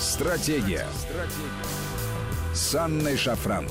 [0.00, 0.86] Стратегия.
[0.94, 2.54] Стратегия.
[2.54, 3.68] С Анной Шафран.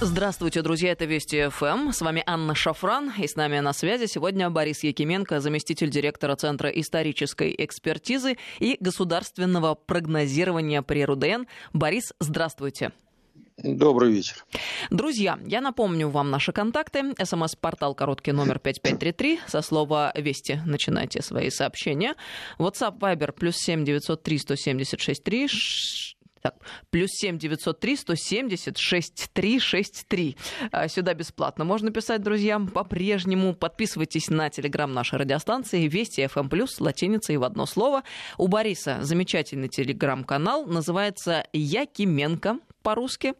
[0.00, 1.92] Здравствуйте, друзья, это Вести ФМ.
[1.92, 6.68] С вами Анна Шафран, и с нами на связи сегодня Борис Якименко, заместитель директора Центра
[6.68, 11.44] исторической экспертизы и государственного прогнозирования при РУДН.
[11.72, 12.90] Борис, здравствуйте.
[13.62, 14.44] Добрый вечер.
[14.90, 17.14] Друзья, я напомню вам наши контакты.
[17.22, 19.40] СМС-портал короткий номер 5533.
[19.46, 22.14] Со слова «Вести» начинайте свои сообщения.
[22.58, 25.48] WhatsApp Viber плюс 7 903 176 3
[26.42, 26.54] так,
[26.90, 30.36] плюс 7 903 170 6363.
[30.88, 32.58] Сюда бесплатно можно писать, друзья.
[32.58, 38.04] По-прежнему подписывайтесь на телеграм нашей радиостанции Вести FM+, плюс латиница и в одно слово.
[38.38, 43.34] У Бориса замечательный телеграм-канал, называется Якименко по-русски.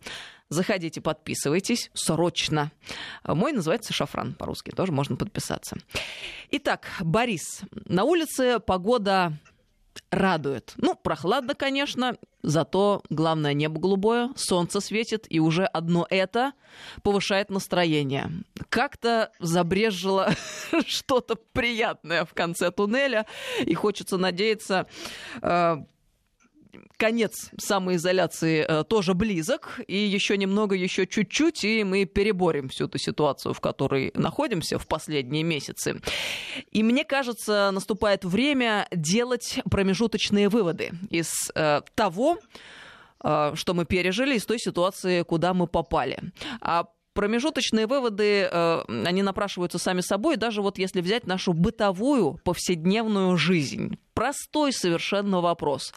[0.49, 2.73] Заходите, подписывайтесь срочно.
[3.25, 5.77] Мой называется Шафран по-русски, тоже можно подписаться.
[6.51, 9.39] Итак, Борис, на улице погода
[10.11, 10.73] радует.
[10.77, 16.53] Ну, прохладно, конечно, зато главное небо голубое, солнце светит, и уже одно это
[17.03, 18.31] повышает настроение.
[18.69, 20.31] Как-то забрежило
[20.87, 23.27] что-то приятное в конце туннеля,
[23.65, 24.87] и хочется надеяться,
[25.43, 25.77] э,
[26.97, 32.99] конец самоизоляции э, тоже близок, и еще немного, еще чуть-чуть, и мы переборем всю эту
[32.99, 36.01] ситуацию, в которой находимся в последние месяцы.
[36.71, 42.39] И мне кажется, наступает время делать промежуточные выводы из э, того,
[43.23, 46.19] э, что мы пережили, из той ситуации, куда мы попали.
[46.61, 53.37] А промежуточные выводы, э, они напрашиваются сами собой, даже вот если взять нашу бытовую повседневную
[53.37, 53.99] жизнь.
[54.15, 55.93] Простой совершенно вопрос.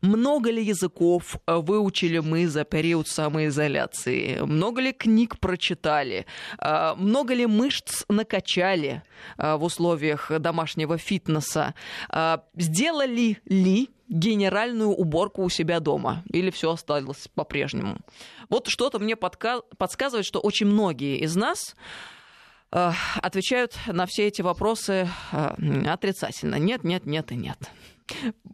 [0.00, 4.40] Много ли языков э, выучили мы за период самоизоляции?
[4.40, 6.26] Много ли книг прочитали?
[6.58, 9.02] Э, много ли мышц накачали
[9.38, 11.74] в условиях домашнего фитнеса?
[12.56, 16.22] Сделали ли генеральную уборку у себя дома?
[16.30, 17.96] Или все осталось по-прежнему?
[18.48, 21.74] Вот что-то мне подка- подсказывает, что очень многие из нас
[22.70, 26.56] э, отвечают на все эти вопросы э, отрицательно.
[26.56, 27.58] Нет, нет, нет и нет.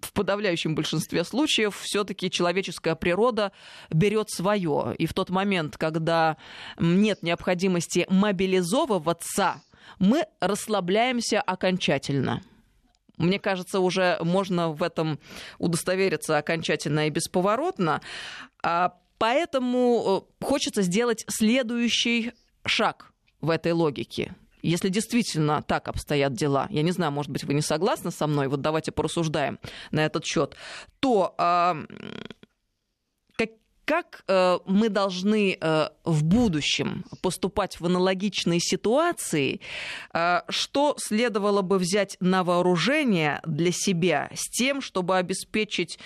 [0.02, 3.50] В подавляющем большинстве случаев все-таки человеческая природа
[3.90, 4.94] берет свое.
[4.98, 6.36] И в тот момент, когда
[6.78, 9.62] нет необходимости мобилизовываться,
[9.98, 12.42] мы расслабляемся окончательно.
[13.18, 15.18] Мне кажется, уже можно в этом
[15.58, 18.00] удостовериться окончательно и бесповоротно.
[18.62, 22.32] А поэтому э, хочется сделать следующий
[22.64, 24.34] шаг в этой логике.
[24.62, 28.48] Если действительно так обстоят дела, я не знаю, может быть, вы не согласны со мной,
[28.48, 29.58] вот давайте порассуждаем
[29.92, 30.56] на этот счет,
[31.00, 31.34] то
[33.88, 39.62] как э, мы должны э, в будущем поступать в аналогичной ситуации,
[40.12, 45.98] э, что следовало бы взять на вооружение для себя с тем, чтобы обеспечить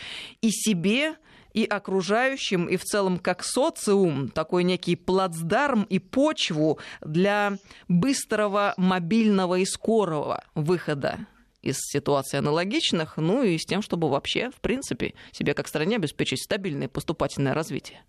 [0.43, 1.17] и себе,
[1.55, 9.59] и окружающим, и в целом как социум, такой некий плацдарм и почву для быстрого, мобильного
[9.59, 11.27] и скорого выхода
[11.63, 16.43] из ситуаций аналогичных, ну и с тем, чтобы вообще, в принципе, себе как стране обеспечить
[16.43, 18.05] стабильное поступательное развитие.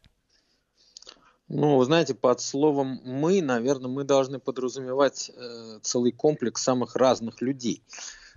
[1.47, 7.41] Ну, вы знаете, под словом «мы», наверное, мы должны подразумевать э, целый комплекс самых разных
[7.41, 7.83] людей,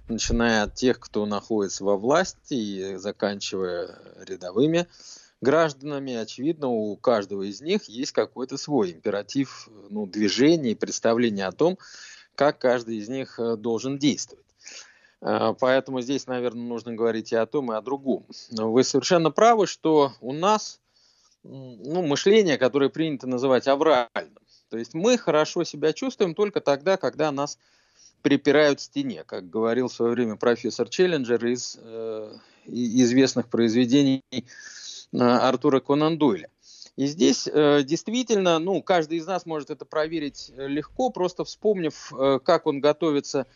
[0.08, 4.86] начиная от тех, кто находится во власти, и заканчивая рядовыми
[5.40, 6.14] гражданами.
[6.14, 11.78] Очевидно, у каждого из них есть какой-то свой императив ну, движения и представление о том,
[12.34, 14.45] как каждый из них э, должен действовать.
[15.20, 18.26] Э, поэтому здесь, наверное, нужно говорить и о том, и о другом.
[18.50, 20.80] Вы совершенно правы, что у нас
[21.42, 24.38] ну, мышление, которое принято называть авральным.
[24.68, 27.58] То есть мы хорошо себя чувствуем только тогда, когда нас
[28.22, 32.32] припирают к стене, как говорил в свое время профессор Челленджер из э,
[32.66, 34.42] известных произведений э,
[35.18, 36.48] Артура Конан Дойля.
[36.96, 42.40] И здесь э, действительно, ну, каждый из нас может это проверить легко, просто вспомнив, э,
[42.42, 43.46] как он готовится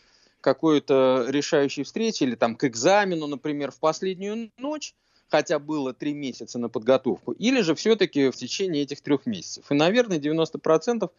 [0.41, 4.95] какой-то решающей встрече или там к экзамену, например, в последнюю ночь,
[5.29, 9.71] хотя было три месяца на подготовку, или же все-таки в течение этих трех месяцев.
[9.71, 11.11] И, наверное, 90%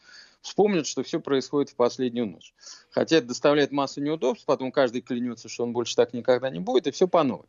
[0.42, 2.54] вспомнят, что все происходит в последнюю ночь.
[2.90, 6.88] Хотя это доставляет массу неудобств, потом каждый клянется, что он больше так никогда не будет,
[6.88, 7.48] и все по новой.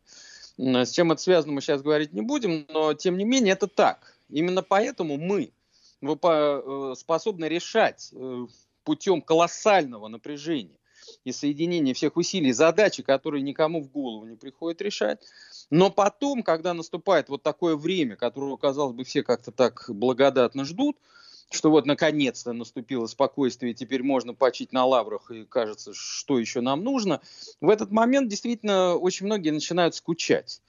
[0.57, 4.15] С чем это связано, мы сейчас говорить не будем, но тем не менее это так.
[4.29, 5.51] Именно поэтому мы
[6.01, 8.45] э, способны решать э,
[8.83, 10.77] путем колоссального напряжения
[11.23, 15.19] и соединение всех усилий задачи, которые никому в голову не приходит решать.
[15.69, 20.97] Но потом, когда наступает вот такое время, которого, казалось бы, все как-то так благодатно ждут,
[21.51, 26.83] что вот наконец-то наступило спокойствие, теперь можно почить на лаврах, и кажется, что еще нам
[26.83, 27.21] нужно,
[27.61, 30.61] в этот момент действительно очень многие начинают скучать.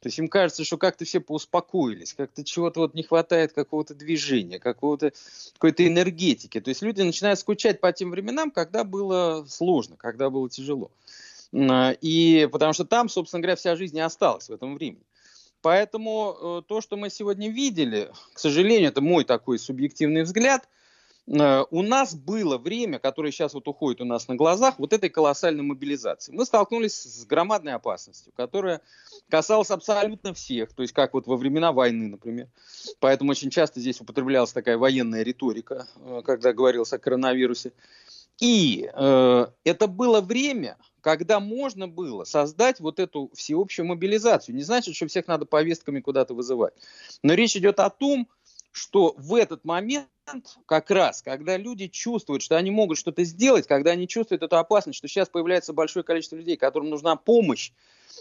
[0.00, 4.58] То есть им кажется, что как-то все поуспокоились, как-то чего-то вот не хватает, какого-то движения,
[4.58, 5.12] какого-то
[5.52, 6.60] какой-то энергетики.
[6.60, 10.90] То есть люди начинают скучать по тем временам, когда было сложно, когда было тяжело.
[11.52, 15.02] И потому что там, собственно говоря, вся жизнь и осталась в этом времени.
[15.62, 20.79] Поэтому э, то, что мы сегодня видели, к сожалению, это мой такой субъективный взгляд– Э,
[21.30, 25.62] у нас было время, которое сейчас вот уходит у нас на глазах, вот этой колоссальной
[25.62, 26.32] мобилизации.
[26.32, 28.80] Мы столкнулись с громадной опасностью, которая
[29.28, 32.48] касалась абсолютно всех, то есть как вот во времена войны, например.
[32.98, 37.72] Поэтому очень часто здесь употреблялась такая военная риторика, э, когда говорилось о коронавирусе.
[38.40, 44.56] И э, это было время, когда можно было создать вот эту всеобщую мобилизацию.
[44.56, 46.74] Не значит, что всех надо повестками куда-то вызывать.
[47.22, 48.28] Но речь идет о том,
[48.72, 50.08] что в этот момент
[50.66, 54.98] как раз, когда люди чувствуют, что они могут что-то сделать, когда они чувствуют эту опасность,
[54.98, 57.72] что сейчас появляется большое количество людей, которым нужна помощь,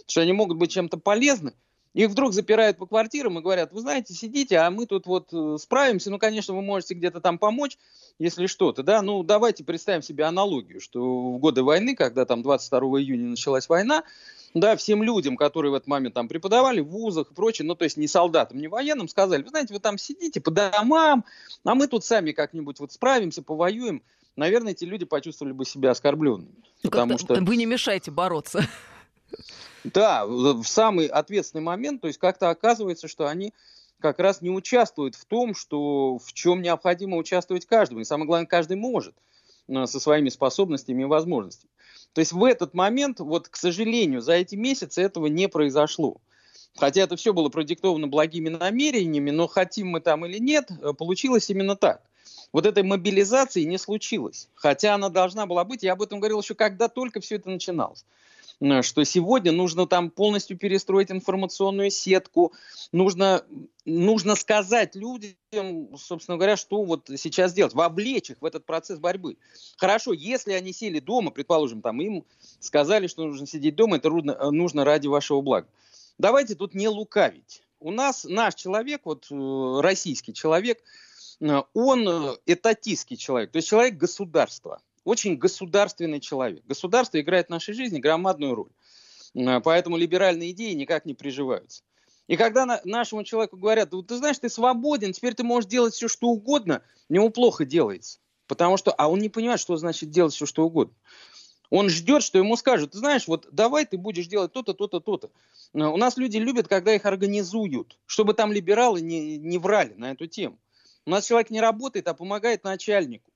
[0.07, 1.53] что они могут быть чем-то полезны,
[1.93, 5.57] их вдруг запирают по квартирам и говорят, вы знаете, сидите, а мы тут вот э,
[5.59, 7.77] справимся, ну, конечно, вы можете где-то там помочь,
[8.19, 13.01] если что-то, да, ну, давайте представим себе аналогию, что в годы войны, когда там 22
[13.01, 14.03] июня началась война,
[14.53, 17.83] да, всем людям, которые в этот момент там преподавали в вузах и прочее, ну, то
[17.83, 21.25] есть не солдатам, не военным, сказали, вы знаете, вы там сидите по домам,
[21.63, 24.01] а мы тут сами как-нибудь вот справимся, повоюем.
[24.35, 26.53] Наверное, эти люди почувствовали бы себя оскорбленными.
[26.83, 27.35] Ну, потому что...
[27.35, 28.65] Вы не мешаете бороться.
[29.83, 33.53] Да, в самый ответственный момент, то есть как-то оказывается, что они
[33.99, 38.01] как раз не участвуют в том, что в чем необходимо участвовать каждому.
[38.01, 39.13] И самое главное, каждый может
[39.67, 41.71] э, со своими способностями и возможностями.
[42.13, 46.17] То есть в этот момент, вот, к сожалению, за эти месяцы этого не произошло.
[46.75, 51.49] Хотя это все было продиктовано благими намерениями, но хотим мы там или нет, э, получилось
[51.49, 52.01] именно так.
[52.51, 54.47] Вот этой мобилизации не случилось.
[54.55, 55.83] Хотя она должна была быть.
[55.83, 58.05] Я об этом говорил еще, когда только все это начиналось.
[58.61, 62.53] Э, что сегодня нужно там полностью перестроить информационную сетку,
[62.91, 63.45] нужно,
[63.85, 69.37] нужно сказать людям, собственно говоря, что вот сейчас делать, вовлечь их в этот процесс борьбы.
[69.77, 72.25] Хорошо, если они сели дома, предположим, там им
[72.59, 75.67] сказали, что нужно сидеть дома, это нужно, нужно ради вашего блага.
[76.17, 77.63] Давайте тут не лукавить.
[77.79, 80.83] У нас наш человек, вот э, российский человек,
[81.39, 86.63] э, он этатистский человек, то есть человек государства очень государственный человек.
[86.65, 88.71] Государство играет в нашей жизни громадную роль.
[89.63, 91.83] Поэтому либеральные идеи никак не приживаются.
[92.27, 96.07] И когда на, нашему человеку говорят, ты знаешь, ты свободен, теперь ты можешь делать все,
[96.07, 98.19] что угодно, него плохо делается.
[98.45, 100.95] Потому что, а он не понимает, что значит делать все, что угодно.
[101.71, 105.31] Он ждет, что ему скажут, ты знаешь, вот давай ты будешь делать то-то, то-то, то-то.
[105.73, 110.11] Э, у нас люди любят, когда их организуют, чтобы там либералы не, не врали на
[110.11, 110.59] эту тему.
[111.05, 113.31] У нас человек не работает, а помогает начальнику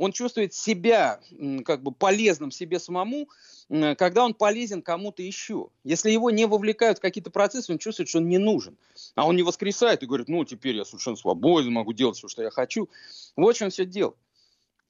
[0.00, 1.20] он чувствует себя
[1.66, 3.28] как бы полезным себе самому,
[3.68, 5.68] когда он полезен кому-то еще.
[5.84, 8.78] Если его не вовлекают в какие-то процессы, он чувствует, что он не нужен.
[9.14, 12.42] А он не воскресает и говорит, ну, теперь я совершенно свободен, могу делать все, что
[12.42, 12.88] я хочу.
[13.36, 14.14] Вот в чем все дело.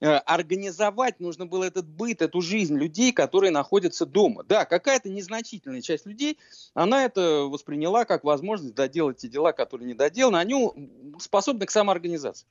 [0.01, 4.45] Э, организовать нужно было этот быт, эту жизнь людей, которые находятся дома.
[4.45, 6.39] Да, какая-то незначительная часть людей,
[6.73, 10.37] она это восприняла как возможность доделать те дела, которые не доделаны.
[10.37, 10.71] Они
[11.19, 12.47] способны к самоорганизации.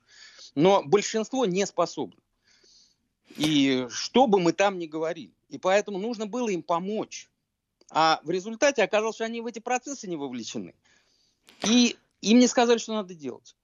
[0.55, 2.17] Но большинство не способны.
[3.37, 5.33] И что бы мы там ни говорили.
[5.49, 7.29] И поэтому нужно было им помочь.
[7.91, 10.75] А в результате оказалось, что они в эти процессы не вовлечены.
[11.63, 13.55] И им не сказали, что надо делать.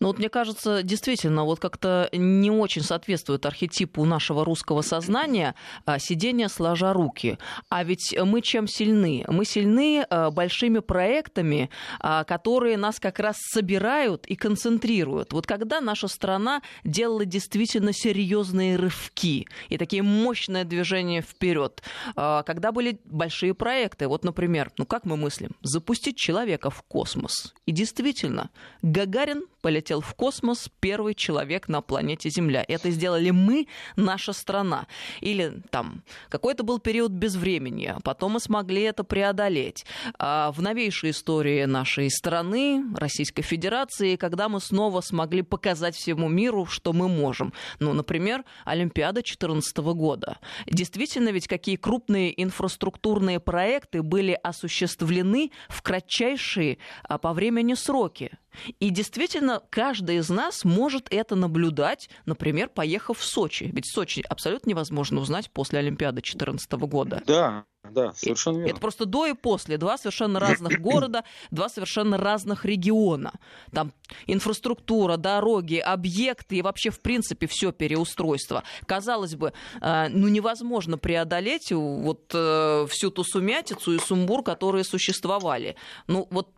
[0.00, 5.98] Ну вот мне кажется, действительно, вот как-то не очень соответствует архетипу нашего русского сознания а,
[5.98, 7.38] сидение сложа руки.
[7.68, 9.24] А ведь мы чем сильны?
[9.28, 15.32] Мы сильны а, большими проектами, а, которые нас как раз собирают и концентрируют.
[15.32, 21.82] Вот когда наша страна делала действительно серьезные рывки и такие мощные движения вперед,
[22.14, 27.54] когда были большие проекты, вот, например, ну как мы мыслим, запустить человека в космос.
[27.66, 28.50] И действительно,
[28.82, 32.64] Гагарин полетел в космос первый человек на планете Земля.
[32.66, 34.86] Это сделали мы, наша страна.
[35.20, 39.84] Или там какой-то был период безвремени, потом мы смогли это преодолеть.
[40.18, 46.66] А в новейшей истории нашей страны, Российской Федерации, когда мы снова смогли показать всему миру,
[46.66, 47.52] что мы можем.
[47.80, 50.38] Ну, например, Олимпиада 2014 года.
[50.66, 58.32] Действительно, ведь какие крупные инфраструктурные проекты были осуществлены в кратчайшие а, по времени сроки.
[58.80, 63.70] И действительно, каждый из нас может это наблюдать, например, поехав в Сочи.
[63.72, 67.22] Ведь Сочи абсолютно невозможно узнать после Олимпиады 2014 года.
[67.26, 68.70] Да, да, совершенно верно.
[68.70, 69.78] Это просто до и после.
[69.78, 73.32] Два совершенно разных города, два совершенно разных региона.
[73.72, 73.92] Там
[74.26, 78.64] инфраструктура, дороги, объекты и вообще, в принципе, все переустройство.
[78.86, 85.76] Казалось бы, э, ну невозможно преодолеть вот э, всю ту сумятицу и сумбур, которые существовали.
[86.06, 86.50] Ну вот,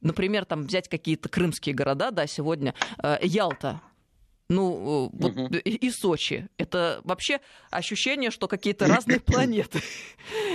[0.00, 3.80] например, там взять какие-то крымские города, да, сегодня э, Ялта,
[4.48, 5.56] ну, вот угу.
[5.56, 6.48] и Сочи.
[6.56, 7.40] Это вообще
[7.70, 9.80] ощущение, что какие-то разные планеты.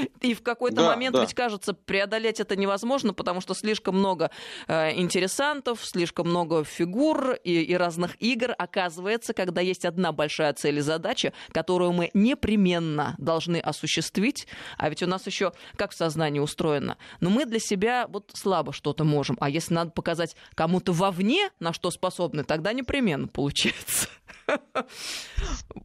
[0.22, 1.22] И в какой-то да, момент да.
[1.22, 4.32] ведь кажется, преодолеть это невозможно, потому что слишком много
[4.68, 8.54] э, интересантов, слишком много фигур и, и разных игр.
[8.58, 15.04] Оказывается, когда есть одна большая цель и задача, которую мы непременно должны осуществить, а ведь
[15.04, 19.38] у нас еще как в сознании устроено, но мы для себя вот слабо что-то можем.
[19.40, 24.08] А если надо показать кому-то вовне, на что способны, тогда непременно получается.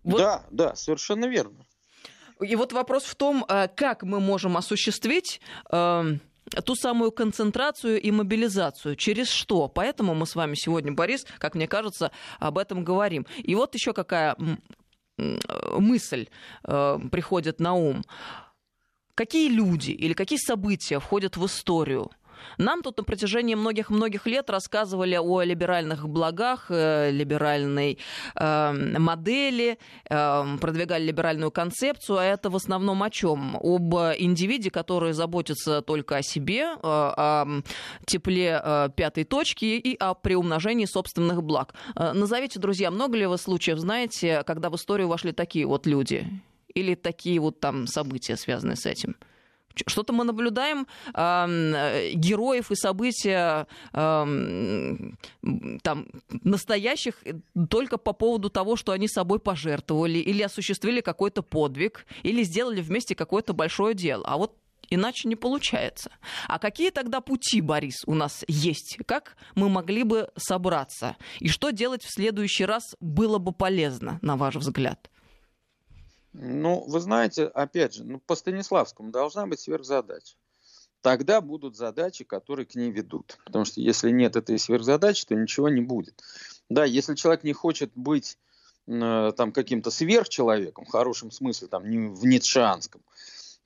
[0.03, 1.67] Да, да, совершенно верно.
[2.41, 5.41] И вот вопрос в том, э, как мы можем осуществить
[5.71, 6.05] э,
[6.65, 8.97] ту самую концентрацию и мобилизацию.
[8.97, 9.69] Через что?
[9.69, 13.27] Поэтому мы с вами сегодня, Борис, как мне кажется, об этом говорим.
[13.39, 14.37] И вот еще какая
[15.19, 16.29] мысль
[16.65, 18.05] э, приходит на ум.
[19.15, 22.11] Какие люди или какие события входят в историю?
[22.59, 27.99] Нам тут на протяжении многих-многих лет рассказывали о либеральных благах, э, либеральной
[28.35, 29.79] э, модели,
[30.09, 33.57] э, продвигали либеральную концепцию, а это в основном о чем?
[33.63, 37.63] Об индивиде, который заботится только о себе, э, о
[38.07, 41.75] тепле э, пятой точки и о приумножении собственных благ.
[41.95, 46.27] Э, назовите, друзья, много ли вы случаев знаете, когда в историю вошли такие вот люди?
[46.75, 49.17] Или такие вот там события, связанные с этим?
[49.87, 54.97] Что-то мы наблюдаем э, героев и события э,
[55.83, 56.07] там,
[56.43, 57.23] настоящих
[57.69, 63.15] только по поводу того, что они собой пожертвовали, или осуществили какой-то подвиг, или сделали вместе
[63.15, 64.25] какое-то большое дело.
[64.27, 64.57] А вот
[64.89, 66.11] Иначе не получается.
[66.47, 68.99] А какие тогда пути, Борис, у нас есть?
[69.07, 71.17] Как мы могли бы собраться?
[71.41, 75.11] И что делать в следующий раз было бы полезно, на ваш взгляд?
[76.39, 80.37] Ну, вы знаете, опять же, ну, по Станиславскому должна быть сверхзадача.
[81.01, 83.39] Тогда будут задачи, которые к ней ведут.
[83.45, 86.23] Потому что если нет этой сверхзадачи, то ничего не будет.
[86.69, 88.39] Да, если человек не хочет быть
[88.87, 93.01] э, там каким-то сверхчеловеком, в хорошем смысле, там, не в ницшанском,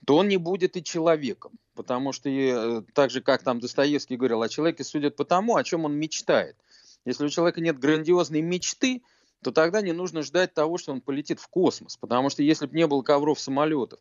[0.05, 1.51] то он не будет и человеком.
[1.73, 5.63] Потому что э, так же, как там Достоевский говорил, о человеке судят по тому, о
[5.63, 6.55] чем он мечтает.
[7.03, 9.01] Если у человека нет грандиозной мечты,
[9.43, 11.97] то тогда не нужно ждать того, что он полетит в космос.
[11.97, 13.99] Потому что если бы не было ковров самолетов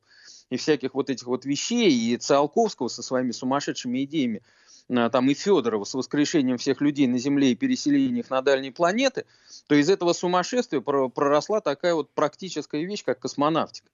[0.50, 4.42] и всяких вот этих вот вещей, и Циолковского со своими сумасшедшими идеями,
[4.90, 8.72] а, там и Федорова с воскрешением всех людей на Земле и переселением их на дальние
[8.72, 9.24] планеты,
[9.66, 13.88] то из этого сумасшествия проросла такая вот практическая вещь, как космонавтика.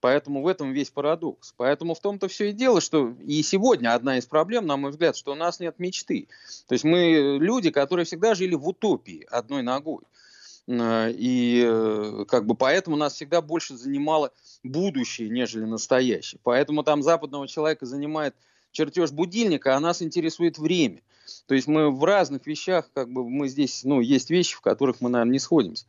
[0.00, 1.54] Поэтому в этом весь парадокс.
[1.56, 5.16] Поэтому в том-то все и дело, что и сегодня одна из проблем, на мой взгляд,
[5.16, 6.28] что у нас нет мечты.
[6.68, 10.02] То есть мы люди, которые всегда жили в утопии одной ногой.
[10.66, 16.40] Э, и э, как бы поэтому нас всегда больше занимало будущее, нежели настоящее.
[16.42, 18.34] Поэтому там западного человека занимает
[18.72, 21.02] чертеж будильника, а нас интересует время.
[21.46, 25.00] То есть мы в разных вещах, как бы мы здесь, ну, есть вещи, в которых
[25.00, 25.86] мы, наверное, не сходимся.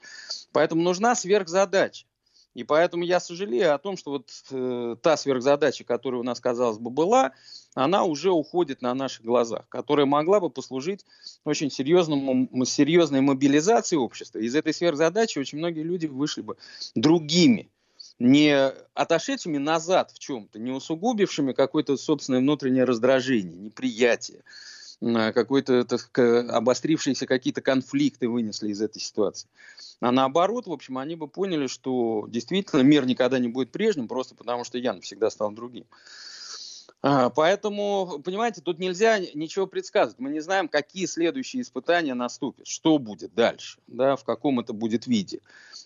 [0.51, 2.05] Поэтому нужна сверхзадача.
[2.53, 6.77] И поэтому я сожалею о том, что вот э, та сверхзадача, которая у нас, казалось
[6.77, 7.33] бы, была,
[7.75, 11.05] она уже уходит на наших глазах, которая могла бы послужить
[11.43, 14.39] очень серьезному, серьезной мобилизации общества.
[14.39, 16.57] Из этой сверхзадачи очень многие люди вышли бы
[16.95, 17.69] другими,
[18.17, 24.41] не отошедшими назад в чем-то, не усугубившими какое-то собственное внутреннее раздражение, неприятие,
[25.01, 25.85] какой-то
[26.55, 29.49] обострившиеся какие-то конфликты вынесли из этой ситуации.
[29.99, 34.33] А наоборот, в общем, они бы поняли, что действительно мир никогда не будет прежним, просто
[34.33, 35.85] потому что я навсегда стал другим.
[37.07, 40.17] А, поэтому, понимаете, тут нельзя ничего предсказывать.
[40.17, 45.05] Мы не знаем, какие следующие испытания наступят, что будет дальше, да, в каком это будет
[45.05, 45.41] виде.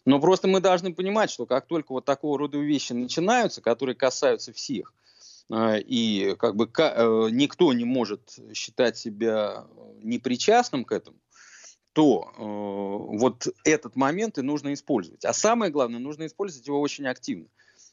[0.06, 4.54] Но просто мы должны понимать, что как только вот такого рода вещи начинаются, которые касаются
[4.54, 4.94] всех,
[5.52, 9.66] а, и как бы э, никто не может считать себя
[10.02, 11.18] непричастным к этому,
[11.92, 15.26] то э, вот этот момент и нужно использовать.
[15.26, 17.50] А самое главное, нужно использовать его очень активно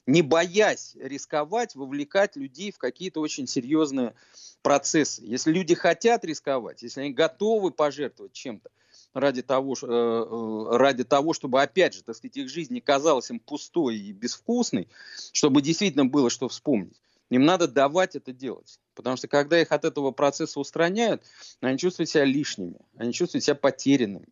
[0.07, 4.15] не боясь рисковать, вовлекать людей в какие-то очень серьезные
[4.63, 5.23] процессы.
[5.25, 8.71] Если люди хотят рисковать, если они готовы пожертвовать чем-то
[9.15, 13.31] ради того, э, э, ради того, чтобы, опять же, так сказать, их жизнь не казалась
[13.31, 14.89] им пустой и безвкусной,
[15.33, 18.79] чтобы действительно было что вспомнить, им надо давать это делать.
[18.95, 21.25] Потому что когда их от этого процесса устраняют,
[21.61, 24.29] они чувствуют себя лишними, они чувствуют себя потерянными,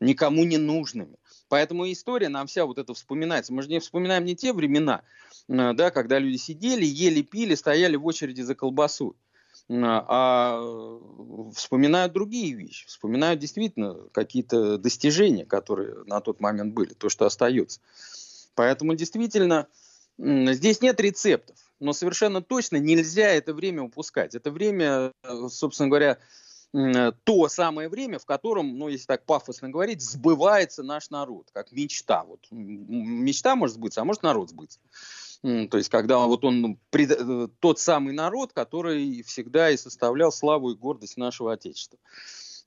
[0.00, 1.16] никому не нужными.
[1.48, 3.52] Поэтому история нам вся вот это вспоминается.
[3.52, 5.02] Мы же не вспоминаем не те времена,
[5.48, 9.14] э, да, когда люди сидели, ели, пили, стояли в очереди за колбасой
[9.68, 10.60] а
[11.54, 17.80] вспоминают другие вещи, вспоминают действительно какие-то достижения, которые на тот момент были, то, что остается.
[18.54, 19.66] Поэтому действительно
[20.18, 24.34] здесь нет рецептов, но совершенно точно нельзя это время упускать.
[24.34, 26.18] Это время, э, собственно говоря,
[27.24, 32.24] то самое время, в котором, ну, если так пафосно говорить, сбывается наш народ, как мечта.
[32.24, 34.78] Вот мечта может сбыться, а может народ сбыться.
[35.42, 40.70] То есть, когда вот он ну, э, тот самый народ, который всегда и составлял славу
[40.70, 41.98] и гордость нашего Отечества.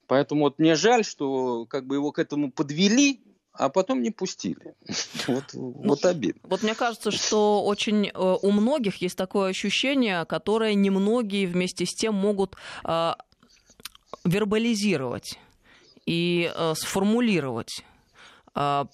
[0.07, 3.21] Поэтому вот мне жаль, что как бы его к этому подвели,
[3.53, 4.75] а потом не пустили.
[5.27, 6.41] Вот, вот обидно.
[6.43, 11.93] Вот мне кажется, что очень э, у многих есть такое ощущение, которое немногие вместе с
[11.93, 13.11] тем могут э,
[14.23, 15.39] вербализировать
[16.05, 17.83] и э, сформулировать.
[18.55, 18.85] Э,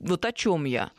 [0.00, 0.90] вот о чем я.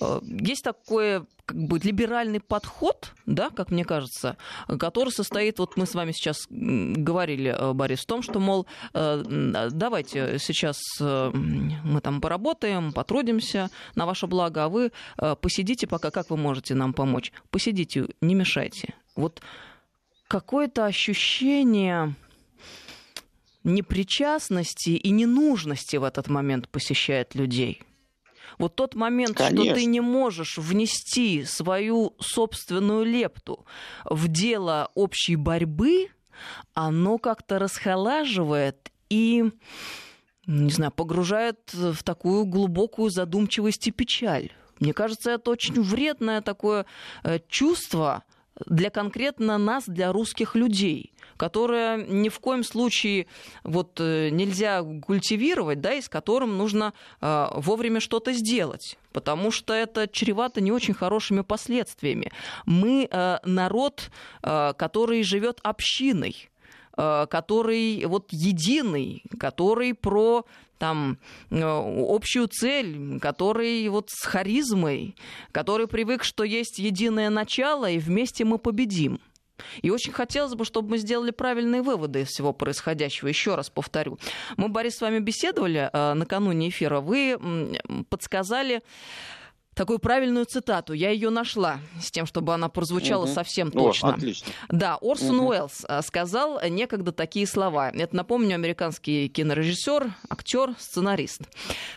[0.00, 4.38] Э, есть такой как бы либеральный подход, да, как мне кажется,
[4.78, 9.68] который состоит, вот мы с вами сейчас говорили, э, Борис, в том, что, мол, э,
[9.70, 14.92] давайте сейчас мы там поработаем, потрудимся на ваше благо, а вы
[15.40, 17.30] посидите пока, как вы можете нам помочь?
[17.50, 18.94] Посидите, не мешайте.
[19.14, 19.42] Вот
[20.28, 22.14] какое-то ощущение
[23.62, 27.82] непричастности и ненужности в этот момент посещает людей–
[28.58, 29.64] вот тот момент, Конечно.
[29.64, 33.64] что ты не можешь внести свою собственную лепту
[34.04, 36.08] в дело общей борьбы,
[36.72, 39.50] оно как-то расхолаживает и
[40.46, 44.52] не знаю, погружает в такую глубокую задумчивость и печаль.
[44.78, 46.84] Мне кажется, это очень вредное такое
[47.22, 48.24] э, чувство
[48.66, 53.26] для конкретно нас, для русских людей которое ни в коем случае
[53.64, 59.72] вот э, нельзя культивировать, да, и с которым нужно э, вовремя что-то сделать потому что
[59.72, 62.32] это чревато не очень хорошими последствиями.
[62.66, 64.10] Мы э, народ,
[64.42, 66.50] который живет общиной,
[66.96, 70.44] который вот единый, который про
[70.78, 71.18] там
[71.50, 75.16] общую цель, который вот с харизмой,
[75.52, 79.20] который привык, что есть единое начало, и вместе мы победим.
[79.82, 83.28] И очень хотелось бы, чтобы мы сделали правильные выводы из всего происходящего.
[83.28, 84.18] Еще раз повторю.
[84.56, 87.00] Мы, Борис, с вами беседовали э, накануне эфира.
[87.00, 87.38] Вы
[88.08, 88.82] подсказали
[89.74, 90.92] такую правильную цитату.
[90.92, 93.32] Я ее нашла с тем, чтобы она прозвучала угу.
[93.32, 94.10] совсем точно.
[94.10, 94.52] О, отлично.
[94.68, 95.48] Да, Орсон угу.
[95.48, 97.90] Уэллс э, сказал некогда такие слова.
[97.90, 101.42] Это, напомню, американский кинорежиссер, актер, сценарист.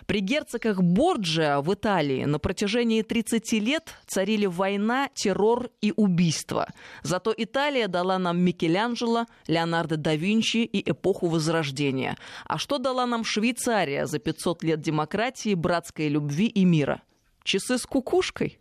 [0.06, 6.68] При герцогах Борджиа в Италии на протяжении 30 лет царили война, террор и убийства.
[7.04, 12.18] Зато Италия дала нам Микеланджело, Леонардо да Винчи и эпоху Возрождения.
[12.46, 17.02] А что дала нам Швейцария за 500 лет демократии, братской любви и мира?
[17.47, 18.60] Часы с кукушкой.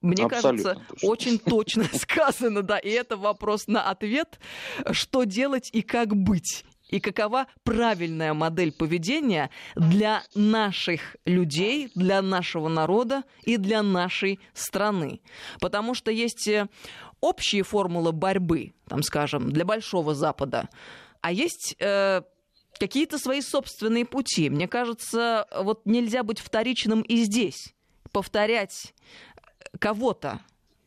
[0.00, 1.08] Мне Абсолютно кажется, точно.
[1.08, 4.38] очень точно сказано, да, и это вопрос на ответ,
[4.92, 12.68] что делать и как быть и какова правильная модель поведения для наших людей, для нашего
[12.68, 15.20] народа и для нашей страны.
[15.60, 16.66] Потому что есть э,
[17.20, 20.68] общие формулы борьбы, там, скажем, для Большого Запада,
[21.20, 22.22] а есть э,
[22.80, 24.48] какие-то свои собственные пути.
[24.48, 27.74] Мне кажется, вот нельзя быть вторичным и здесь,
[28.10, 28.94] повторять
[29.78, 30.40] кого-то.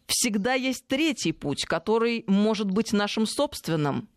[0.08, 4.10] Всегда есть третий путь, который может быть нашим собственным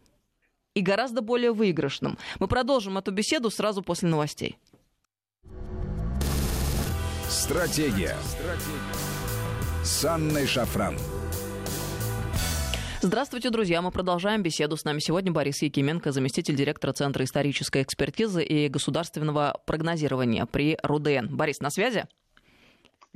[0.75, 2.19] и гораздо более выигрышным.
[2.41, 4.59] Мы продолжим эту беседу сразу после новостей.
[7.29, 8.17] Стратегия.
[8.25, 9.85] Стратегия.
[9.85, 10.97] С Анной Шафран.
[13.07, 13.83] Здравствуйте, друзья.
[13.83, 14.77] Мы продолжаем беседу.
[14.77, 21.29] С нами сегодня Борис Якименко, заместитель директора Центра исторической экспертизы и государственного прогнозирования при РУДН.
[21.31, 22.07] Борис, на связи?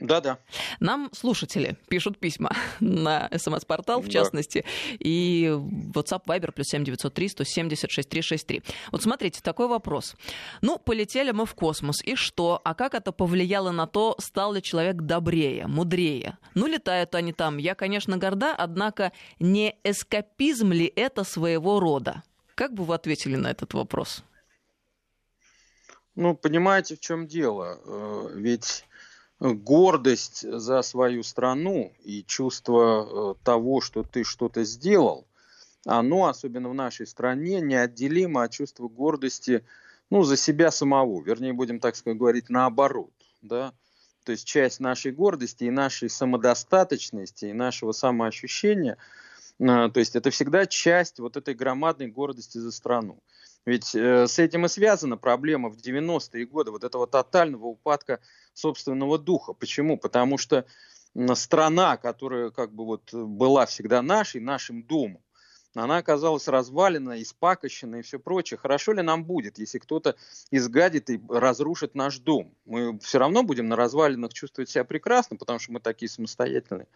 [0.00, 0.38] Да-да.
[0.80, 4.10] Нам слушатели пишут письма на смс-портал, в да.
[4.10, 4.64] частности,
[4.98, 5.46] и
[5.94, 8.62] WhatsApp Viber плюс 7903 176 363.
[8.92, 10.16] Вот смотрите, такой вопрос.
[10.62, 12.60] Ну, полетели мы в космос, и что?
[12.64, 16.38] А как это повлияло на то, стал ли человек добрее, мудрее?
[16.54, 17.58] Ну, летают они там.
[17.58, 22.22] Я, конечно, горда, однако не эскапизм ли это своего рода?
[22.54, 24.24] Как бы вы ответили на этот вопрос?
[26.14, 27.78] Ну, понимаете, в чем дело?
[27.86, 28.84] Э, ведь
[29.40, 35.26] гордость за свою страну и чувство э, того, что ты что-то сделал,
[35.86, 39.64] оно, особенно в нашей стране, неотделимо от чувства гордости
[40.10, 41.22] ну, за себя самого.
[41.22, 43.12] Вернее, будем так сказать, говорить наоборот.
[43.40, 43.72] Да?
[44.24, 48.98] То есть часть нашей гордости и нашей самодостаточности, и нашего самоощущения,
[49.58, 53.18] э, то есть это всегда часть вот этой громадной гордости за страну.
[53.66, 58.20] Ведь э, с этим и связана проблема в 90-е годы вот этого тотального упадка
[58.54, 59.52] собственного духа.
[59.52, 59.98] Почему?
[59.98, 60.64] Потому что
[61.34, 65.22] страна, которая как бы вот была всегда нашей, нашим домом,
[65.74, 68.58] она оказалась развалена, испакощена и все прочее.
[68.58, 70.16] Хорошо ли нам будет, если кто-то
[70.50, 72.54] изгадит и разрушит наш дом?
[72.64, 76.88] Мы все равно будем на развалинах чувствовать себя прекрасно, потому что мы такие самостоятельные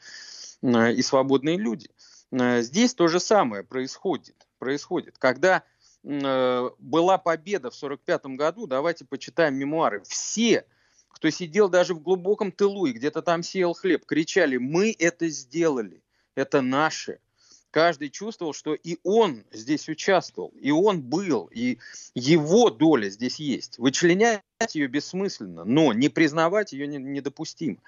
[0.62, 1.88] э, и свободные люди.
[2.32, 4.46] Э, здесь то же самое происходит.
[4.58, 5.18] происходит.
[5.18, 5.62] Когда
[6.04, 10.02] была победа в 1945 году, давайте почитаем мемуары.
[10.06, 10.66] Все,
[11.08, 16.02] кто сидел даже в глубоком тылу и где-то там сеял хлеб, кричали, мы это сделали,
[16.34, 17.18] это наше
[17.70, 21.78] каждый чувствовал, что и он здесь участвовал, и он был, и
[22.14, 23.78] его доля здесь есть.
[23.78, 24.42] Вычленять
[24.74, 27.78] ее бессмысленно, но не признавать ее недопустимо.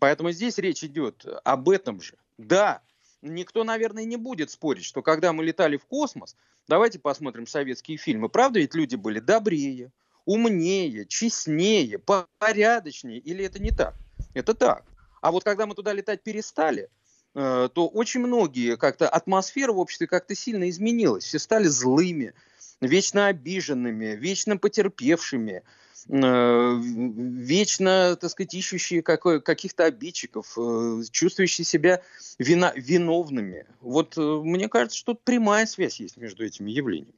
[0.00, 2.16] Поэтому здесь речь идет об этом же.
[2.36, 2.82] Да,
[3.22, 8.28] никто, наверное, не будет спорить, что когда мы летали в космос, давайте посмотрим советские фильмы,
[8.28, 9.92] правда ведь люди были добрее,
[10.24, 11.98] умнее, честнее,
[12.38, 13.94] порядочнее, или это не так?
[14.34, 14.84] Это так.
[15.20, 16.90] А вот когда мы туда летать перестали,
[17.34, 21.24] Э, то очень многие как-то атмосфера в обществе как-то сильно изменилась.
[21.24, 22.34] Все стали злыми,
[22.80, 25.62] вечно обиженными, вечно потерпевшими,
[26.06, 32.02] вечно, так сказать, ищущие каких-то обидчиков, э, чувствующие себя
[32.38, 33.66] вина, виновными.
[33.80, 37.14] Вот мне кажется, что тут прямая связь есть между этими явлениями.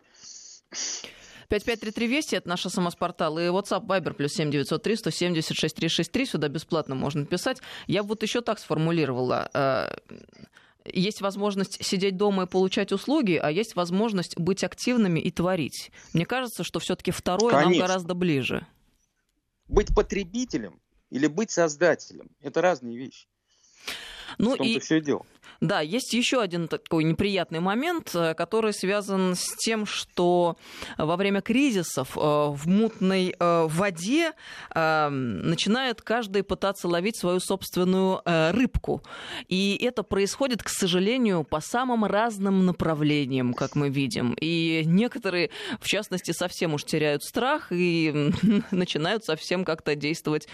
[1.50, 7.26] 5533 Вести, это наш СМС-портал, и WhatsApp Viber плюс 7903 176 363, сюда бесплатно можно
[7.26, 7.60] писать.
[7.88, 9.88] Я вот еще так сформулировала э,
[10.84, 15.90] есть возможность сидеть дома и получать услуги, а есть возможность быть активными и творить.
[16.12, 17.70] Мне кажется, что все-таки второе Конечно.
[17.70, 18.66] нам гораздо ближе.
[19.68, 23.26] Быть потребителем или быть создателем– это разные вещи.
[24.38, 25.26] Ну и все дело.
[25.60, 30.56] Да, есть еще один такой неприятный момент, э, который связан с тем, что
[30.96, 34.32] во время кризисов э, в мутной э, воде
[34.74, 39.02] начинает каждый пытаться ловить свою собственную рыбку.
[39.48, 44.34] И это происходит, к сожалению, по самым разным направлениям, как мы видим.
[44.40, 48.32] И некоторые, в частности, совсем уж теряют страх и
[48.70, 50.48] начинают совсем как-то действовать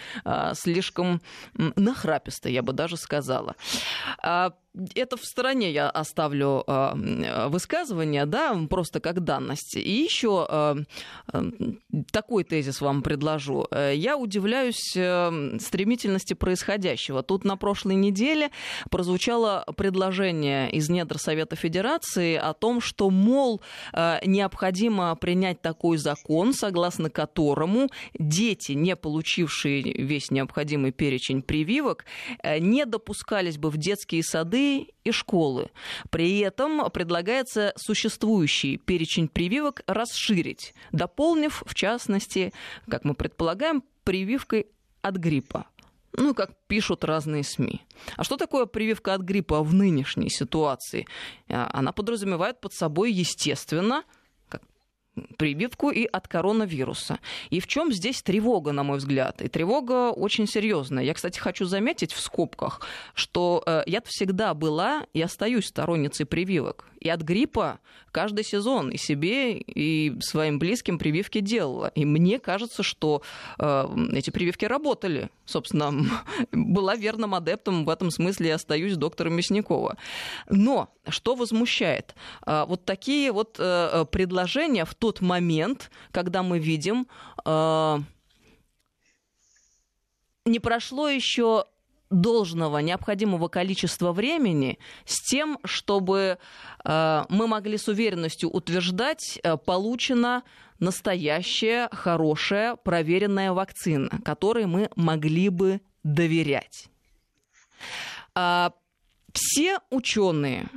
[0.53, 1.21] слишком
[1.53, 3.55] нахраписто, я бы даже сказала.
[4.77, 9.75] А, это в стороне я оставлю э, высказывание, да, просто как данность.
[9.75, 10.75] И еще э,
[12.11, 13.67] такой тезис вам предложу.
[13.71, 17.23] Я удивляюсь э, стремительности происходящего.
[17.23, 18.51] Тут на прошлой неделе
[18.89, 23.61] прозвучало предложение из недр Совета Федерации о том, что, мол,
[23.93, 32.05] э, необходимо принять такой закон, согласно которому дети, не получившие весь необходимый перечень прививок,
[32.43, 34.66] э, не допускались бы в детские сады
[35.03, 35.69] и школы.
[36.09, 42.53] При этом предлагается существующий перечень прививок расширить, дополнив, в частности,
[42.89, 44.67] как мы предполагаем, прививкой
[45.01, 45.67] от гриппа.
[46.13, 47.81] Ну, как пишут разные СМИ.
[48.15, 51.05] А что такое прививка от гриппа в нынешней ситуации?
[51.47, 54.03] А, она подразумевает под собой, естественно,
[55.37, 57.19] прививку и от коронавируса.
[57.49, 59.41] И в чем здесь тревога, на мой взгляд?
[59.41, 61.03] И тревога очень серьезная.
[61.03, 62.81] Я, кстати, хочу заметить в скобках,
[63.13, 66.85] что э, я всегда была и остаюсь сторонницей прививок.
[66.99, 67.79] И от гриппа
[68.11, 71.91] каждый сезон и себе, и своим близким прививки делала.
[71.95, 73.21] И мне кажется, что
[73.59, 75.29] э, эти прививки работали.
[75.45, 75.93] Собственно,
[76.51, 79.97] была верным адептом в этом смысле и остаюсь доктором Мясникова.
[80.49, 82.15] Но что возмущает?
[82.45, 87.07] Э, вот такие вот э, предложения в тот момент, когда мы видим...
[87.45, 87.99] Э,
[90.45, 91.65] не прошло еще
[92.09, 96.37] должного необходимого количества времени с тем, чтобы
[96.83, 100.43] э, мы могли с уверенностью утверждать, э, получена
[100.79, 106.87] настоящая, хорошая, проверенная вакцина, которой мы могли бы доверять.
[108.35, 108.69] Э,
[109.33, 110.67] все ученые,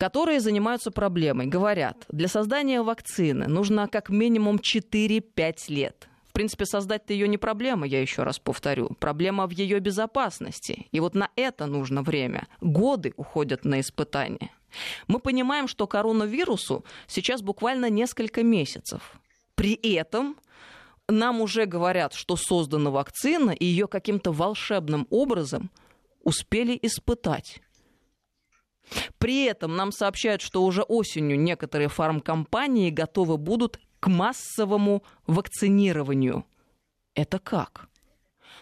[0.00, 6.08] которые занимаются проблемой, говорят, для создания вакцины нужно как минимум 4-5 лет.
[6.26, 8.96] В принципе, создать-то ее не проблема, я еще раз повторю.
[8.98, 10.86] Проблема в ее безопасности.
[10.90, 12.48] И вот на это нужно время.
[12.62, 14.50] Годы уходят на испытания.
[15.06, 19.20] Мы понимаем, что коронавирусу сейчас буквально несколько месяцев.
[19.54, 20.36] При этом
[21.08, 25.70] нам уже говорят, что создана вакцина, и ее каким-то волшебным образом
[26.22, 27.60] успели испытать.
[29.18, 36.44] При этом нам сообщают, что уже осенью некоторые фармкомпании готовы будут к массовому вакцинированию.
[37.14, 37.88] Это как?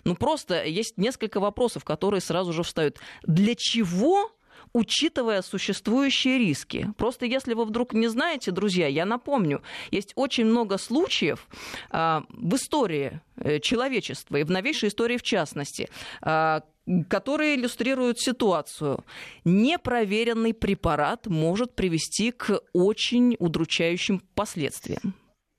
[0.04, 2.98] Ну просто есть несколько вопросов, которые сразу же встают.
[3.22, 4.30] Для чего
[4.72, 6.92] учитывая существующие риски.
[6.96, 11.46] Просто если вы вдруг не знаете, друзья, я напомню, есть очень много случаев
[11.90, 15.88] э, в истории э, человечества и в новейшей истории в частности,
[16.22, 16.60] э,
[17.09, 19.05] которые иллюстрируют ситуацию.
[19.44, 25.14] Непроверенный препарат может привести к очень удручающим последствиям.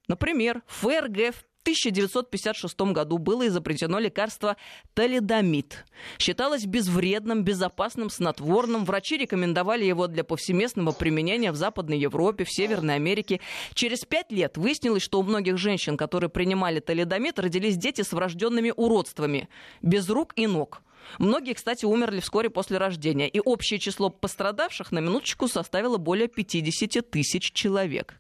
[0.07, 4.55] Например, ФРГ в 1956 году было изобретено лекарство
[4.95, 5.85] талидомид.
[6.17, 8.85] Считалось безвредным, безопасным, снотворным.
[8.85, 13.39] Врачи рекомендовали его для повсеместного применения в Западной Европе, в Северной Америке.
[13.73, 18.73] Через пять лет выяснилось, что у многих женщин, которые принимали талидомид, родились дети с врожденными
[18.75, 19.49] уродствами,
[19.81, 20.81] без рук и ног.
[21.17, 27.09] Многие, кстати, умерли вскоре после рождения, и общее число пострадавших на минуточку составило более 50
[27.09, 28.19] тысяч человек.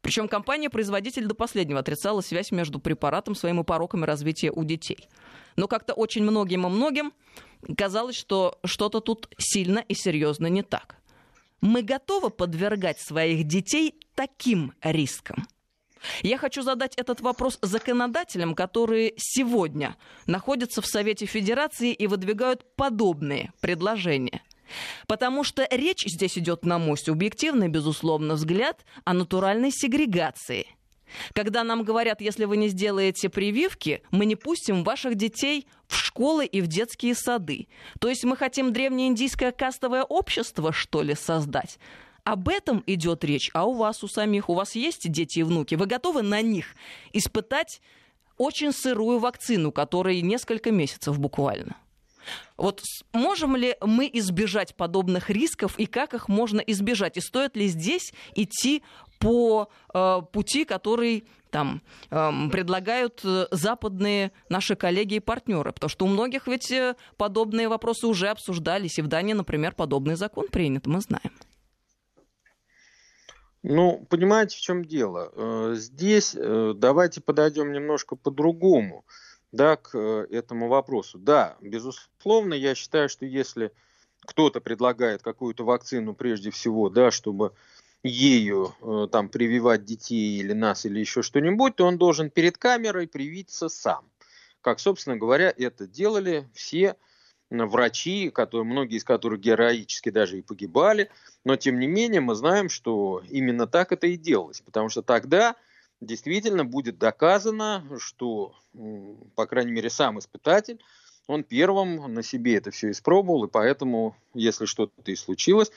[0.00, 5.08] Причем компания-производитель до последнего отрицала связь между препаратом, своим и пороками развития у детей.
[5.56, 7.12] Но как-то очень многим и многим
[7.76, 10.96] казалось, что что-то тут сильно и серьезно не так.
[11.60, 15.46] Мы готовы подвергать своих детей таким рискам?
[16.22, 23.52] Я хочу задать этот вопрос законодателям, которые сегодня находятся в Совете Федерации и выдвигают подобные
[23.60, 24.42] предложения.
[25.06, 30.66] Потому что речь здесь идет, на мой субъективный, безусловно, взгляд о натуральной сегрегации.
[31.34, 36.46] Когда нам говорят, если вы не сделаете прививки, мы не пустим ваших детей в школы
[36.46, 37.66] и в детские сады.
[37.98, 41.78] То есть мы хотим древнеиндийское кастовое общество, что ли, создать?
[42.30, 45.74] Об этом идет речь, а у вас, у самих, у вас есть дети и внуки,
[45.74, 46.76] вы готовы на них
[47.12, 47.80] испытать
[48.36, 51.76] очень сырую вакцину, которой несколько месяцев буквально?
[52.56, 57.16] Вот можем ли мы избежать подобных рисков и как их можно избежать?
[57.16, 58.84] И стоит ли здесь идти
[59.18, 65.72] по э, пути, который там э, предлагают западные наши коллеги и партнеры?
[65.72, 70.14] Потому что у многих ведь э, подобные вопросы уже обсуждались, и в Дании, например, подобный
[70.14, 71.32] закон принят, мы знаем.
[73.62, 75.32] Ну, понимаете, в чем дело?
[75.34, 79.04] Э, здесь давайте подойдем немножко по-другому
[79.52, 81.18] да, к э, этому вопросу.
[81.18, 83.72] Да, безусловно, я считаю, что если
[84.20, 87.52] кто-то предлагает какую-то вакцину прежде всего, да, чтобы
[88.02, 93.08] ею э, там прививать детей или нас или еще что-нибудь, то он должен перед камерой
[93.08, 94.04] привиться сам.
[94.60, 96.96] Как, собственно говоря, это делали все
[97.50, 101.10] врачи, которые, многие из которых героически даже и погибали,
[101.44, 105.56] но тем не менее мы знаем, что именно так это и делалось, потому что тогда
[106.00, 108.54] действительно будет доказано, что,
[109.34, 110.80] по крайней мере, сам испытатель,
[111.26, 115.70] он первым на себе это все испробовал, и поэтому, если что-то и случилось,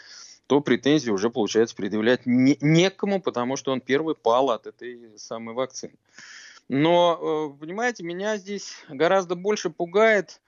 [0.47, 5.55] то претензии уже, получается, предъявлять не, некому, потому что он первый пал от этой самой
[5.55, 5.93] вакцины.
[6.69, 10.41] Но, э, понимаете, меня здесь гораздо больше пугает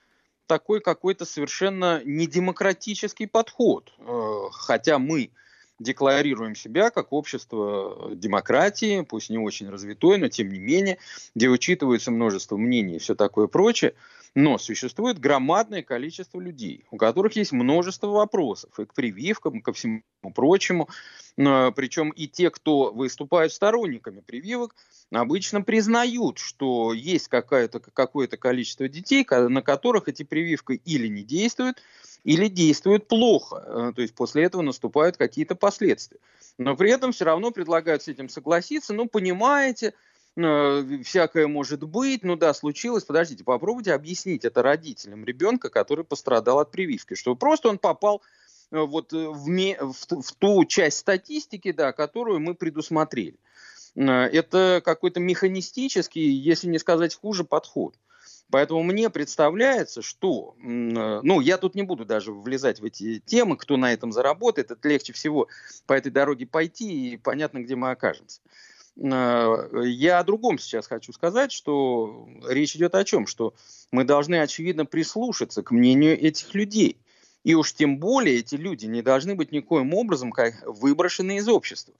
[0.46, 3.92] такой какой-то совершенно недемократический подход.
[3.98, 5.30] Э, хотя мы
[5.78, 10.98] декларируем себя как общество демократии, пусть не очень развитой, но тем не менее,
[11.34, 13.94] где учитывается множество мнений и все такое прочее.
[14.34, 19.72] Но существует громадное количество людей, у которых есть множество вопросов и к прививкам, и ко
[19.72, 20.02] всему
[20.34, 20.88] прочему.
[21.36, 24.74] Причем и те, кто выступают сторонниками прививок,
[25.12, 31.82] обычно признают, что есть какое-то количество детей, на которых эти прививки или не действуют,
[32.26, 33.62] или действуют плохо.
[33.64, 36.18] Э, то есть после этого наступают какие-то последствия.
[36.58, 38.92] Но при этом все равно предлагают с этим согласиться.
[38.92, 39.94] Ну, понимаете,
[40.36, 46.58] э, всякое может быть, ну да, случилось, подождите, попробуйте объяснить это родителям ребенка, который пострадал
[46.58, 48.22] от прививки, что просто он попал
[48.70, 53.38] вот в, в, в ту часть статистики, да, которую мы предусмотрели.
[53.94, 57.96] Это какой-то механистический, если не сказать хуже, подход.
[58.50, 63.56] Поэтому мне представляется, что, э, ну, я тут не буду даже влезать в эти темы,
[63.56, 65.48] кто на этом заработает, это легче всего
[65.86, 68.40] по этой дороге пойти, и понятно, где мы окажемся.
[68.96, 73.26] Э, я о другом сейчас хочу сказать, что речь идет о чем?
[73.26, 73.52] Что
[73.90, 76.98] мы должны, очевидно, прислушаться к мнению этих людей.
[77.46, 81.94] И уж тем более эти люди не должны быть никоим образом выброшены из общества.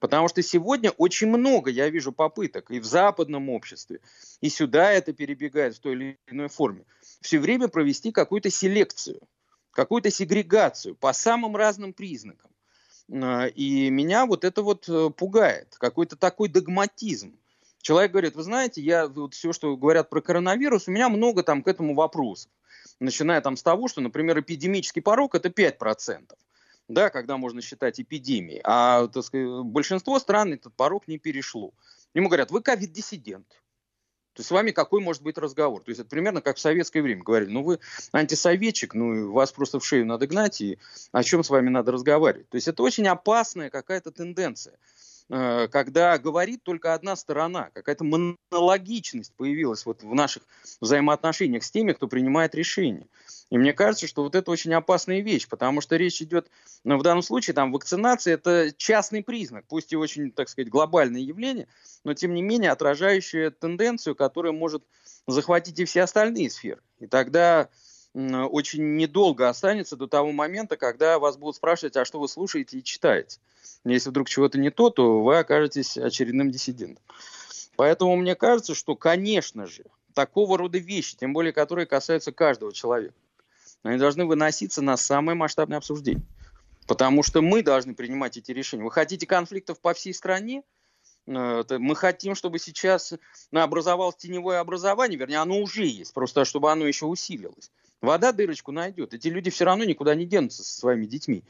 [0.00, 4.00] Потому что сегодня очень много, я вижу, попыток и в западном обществе,
[4.40, 6.84] и сюда это перебегает в той или иной форме,
[7.20, 9.20] все время провести какую-то селекцию,
[9.70, 12.50] какую-то сегрегацию по самым разным признакам.
[13.12, 17.38] А, и меня вот это вот э, пугает, какой-то такой догматизм.
[17.80, 21.62] Человек говорит, вы знаете, я вот все, что говорят про коронавирус, у меня много там
[21.62, 22.50] к этому вопросов.
[23.00, 26.34] Начиная там с того, что, например, эпидемический порог это 5%
[26.88, 28.60] да, когда можно считать эпидемией.
[28.64, 31.72] А так сказать, большинство стран этот порог не перешло.
[32.14, 33.46] Ему говорят, вы ковид-диссидент.
[33.48, 35.82] То есть с вами какой может быть разговор?
[35.82, 37.80] То есть это примерно как в советское время говорили, ну вы
[38.12, 40.78] антисоветчик, ну вас просто в шею надо гнать, и
[41.10, 42.48] о чем с вами надо разговаривать?
[42.48, 44.78] То есть это очень опасная какая-то тенденция.
[45.30, 50.42] Э, когда говорит только одна сторона, какая-то монологичность появилась вот в наших
[50.80, 53.06] взаимоотношениях с теми, кто принимает решения.
[53.50, 56.50] И мне кажется, что вот это очень опасная вещь, потому что речь идет,
[56.84, 61.20] ну, в данном случае, там, вакцинация– это частный признак, пусть и очень, так сказать, глобальное
[61.20, 61.68] явление,
[62.04, 64.84] но, тем не менее, отражающее тенденцию, которая может
[65.26, 66.80] захватить и все остальные сферы.
[67.00, 67.68] И тогда
[68.14, 72.84] очень недолго останется до того момента, когда вас будут спрашивать, а что вы слушаете и
[72.84, 73.38] читаете.
[73.84, 77.02] Если вдруг чего-то не то, то вы окажетесь очередным диссидентом.
[77.76, 83.14] Поэтому мне кажется, что, конечно же, такого рода вещи, тем более которые касаются каждого человека,
[83.84, 86.24] они должны выноситься на самое масштабное обсуждение.
[86.88, 88.82] Потому что мы должны принимать эти решения.
[88.82, 90.64] Вы хотите конфликтов по всей стране?
[91.28, 93.14] Э, мы хотим, чтобы сейчас
[93.52, 97.70] образовалось теневое образование, вернее, оно уже есть, просто чтобы оно еще усилилось.
[98.00, 99.14] Вода дырочку найдет.
[99.14, 101.42] Эти люди все равно никуда не денутся со своими детьми.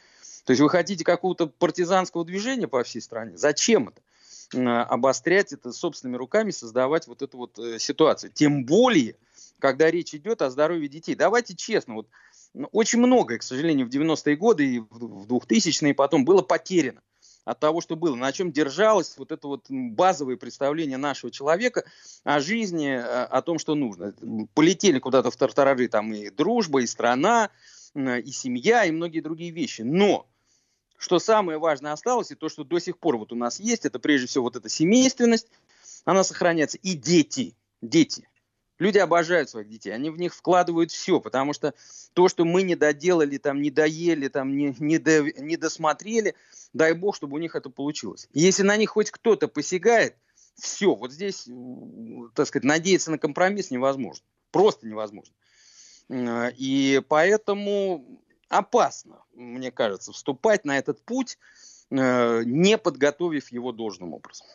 [0.44, 3.36] То есть вы хотите какого-то партизанского движения по всей стране?
[3.36, 4.00] Зачем это?
[4.54, 8.32] обострять это собственными руками, создавать вот эту вот э, ситуацию.
[8.32, 9.14] Тем более,
[9.58, 11.14] когда речь идет о здоровье детей.
[11.14, 12.08] Давайте честно, вот
[12.54, 17.02] ну, очень многое, к сожалению, в 90-е годы и в 2000-е потом было потеряно
[17.48, 21.84] от того, что было, на чем держалось вот это вот базовое представление нашего человека
[22.22, 24.14] о жизни, э, о том, что нужно.
[24.52, 27.48] Полетели куда-то в тартарары там и дружба, и страна,
[27.94, 29.80] и семья, и многие другие вещи.
[29.80, 30.26] Но
[30.98, 33.98] что самое важное осталось, и то, что до сих пор вот у нас есть, это
[33.98, 35.48] прежде всего вот эта семейственность,
[36.04, 36.76] она сохраняется.
[36.76, 38.28] И дети, дети.
[38.78, 41.74] Люди обожают своих детей, они в них вкладывают все, потому что
[42.12, 46.34] то, что мы не доделали, там, не доели, там, не, не, до, не досмотрели,
[46.72, 48.28] дай бог, чтобы у них это получилось.
[48.32, 50.14] Если на них хоть кто-то посягает,
[50.54, 51.48] все, вот здесь,
[52.34, 54.24] так сказать, надеяться на компромисс невозможно.
[54.50, 55.34] Просто невозможно.
[56.10, 61.38] И поэтому опасно, мне кажется, вступать на этот путь,
[61.90, 64.46] э, не подготовив его должным образом.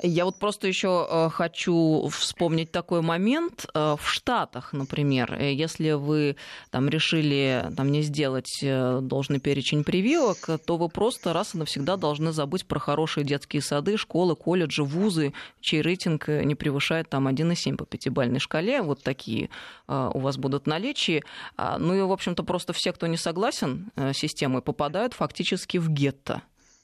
[0.00, 3.66] Я вот просто еще э, хочу вспомнить такой момент.
[3.74, 6.36] Э, в Штатах, например, э, если вы
[6.70, 12.30] там решили там, не сделать должный перечень прививок, то вы просто раз и навсегда должны
[12.30, 17.84] забыть про хорошие детские сады, школы, колледжи, вузы, чей рейтинг не превышает там 1,7 по
[17.84, 18.82] пятибалльной шкале.
[18.82, 19.50] Вот такие
[19.88, 21.24] у вас будут наличии.
[21.56, 25.90] А, ну и, в общем-то, просто все, кто не согласен с системой, попадают фактически в
[25.90, 26.42] гетто.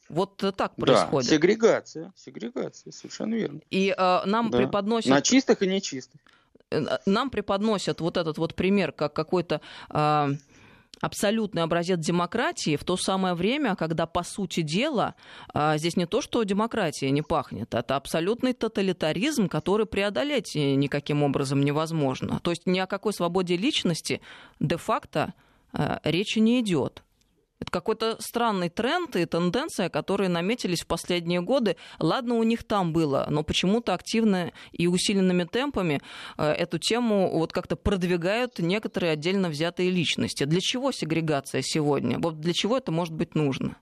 [0.08, 1.30] Вот так происходит.
[1.30, 3.60] Да, сегрегация, сегрегация, совершенно верно.
[3.70, 4.58] И э, нам да.
[4.58, 5.10] преподносят...
[5.10, 6.20] На чистых и нечистых.
[6.70, 9.60] Э, нам преподносят вот этот вот пример как какой-то...
[9.90, 10.28] Э,
[11.00, 15.14] абсолютный образец демократии в то самое время, когда, по сути дела,
[15.52, 21.62] э, здесь не то, что демократия не пахнет, это абсолютный тоталитаризм, который преодолеть никаким образом
[21.62, 22.40] невозможно.
[22.42, 24.20] То есть ни о какой свободе личности
[24.60, 25.34] де-факто
[25.72, 27.03] э, речи не идет.
[27.64, 31.76] Это какой-то странный тренд и тенденция, которые наметились в последние годы.
[31.98, 36.02] Ладно, у них там было, но почему-то активно и усиленными темпами
[36.36, 40.44] э, эту тему вот как-то продвигают некоторые отдельно взятые личности.
[40.44, 42.18] Для чего сегрегация сегодня?
[42.18, 43.78] Вот для чего это может быть нужно?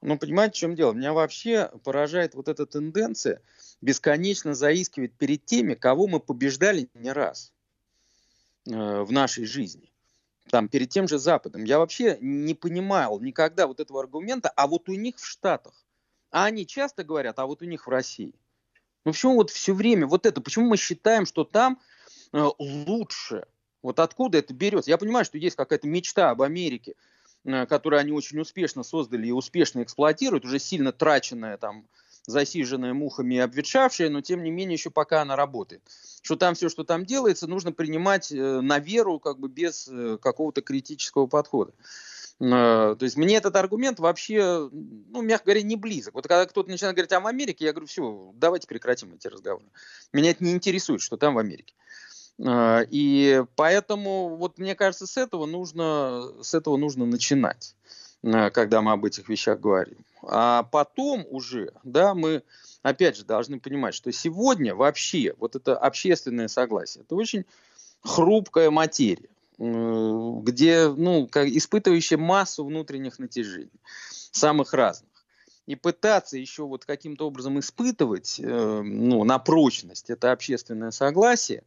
[0.00, 0.92] Ну, понимаете, в чем дело?
[0.92, 3.42] Меня вообще поражает вот эта тенденция
[3.80, 7.52] бесконечно заискивать перед теми, кого мы побеждали не раз
[8.66, 9.93] э, в нашей жизни
[10.50, 11.64] там, перед тем же Западом.
[11.64, 15.74] Я вообще не понимал никогда вот этого аргумента, а вот у них в Штатах.
[16.30, 18.34] А они часто говорят, а вот у них в России.
[19.04, 21.80] Ну почему вот все время вот это, почему мы считаем, что там
[22.32, 23.46] э, лучше?
[23.82, 24.90] Вот откуда это берется?
[24.90, 26.94] Я понимаю, что есть какая-то мечта об Америке,
[27.44, 31.86] э, которую они очень успешно создали и успешно эксплуатируют, уже сильно траченная там
[32.26, 35.82] засиженная мухами и обветшавшая, но тем не менее еще пока она работает.
[36.24, 40.16] Что там все, что там делается, нужно принимать э, на веру, как бы без э,
[40.16, 41.72] какого-то критического подхода.
[42.40, 46.14] Э, то есть мне этот аргумент вообще, ну, мягко говоря, не близок.
[46.14, 49.66] Вот когда кто-то начинает говорить о Америке, я говорю, все, давайте прекратим эти разговоры.
[50.14, 51.74] Меня это не интересует, что там в Америке.
[52.42, 57.76] И поэтому, вот мне кажется, с этого нужно, с этого нужно начинать,
[58.22, 59.98] когда мы об этих вещах говорим.
[60.22, 62.42] А потом уже, да, мы
[62.84, 67.46] опять же должны понимать, что сегодня вообще вот это общественное согласие, это очень
[68.02, 73.80] хрупкая материя, где, ну, как, испытывающая массу внутренних натяжений,
[74.30, 75.08] самых разных.
[75.66, 81.62] И пытаться еще вот каким-то образом испытывать э, ну, на прочность это общественное согласие,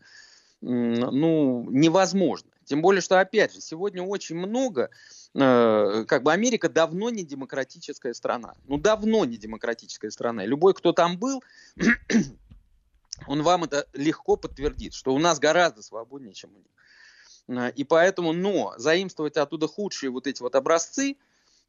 [0.61, 2.49] ну, невозможно.
[2.65, 4.93] Тем более, что, опять же, сегодня очень много Э,
[5.38, 8.55] как бы Америка давно не демократическая страна.
[8.65, 10.45] Ну, давно не демократическая страна.
[10.45, 11.43] любой, кто там был,
[13.27, 17.73] он вам это легко подтвердит, что у нас гораздо свободнее, чем у них.
[17.75, 21.15] И поэтому, но заимствовать оттуда худшие вот эти вот образцы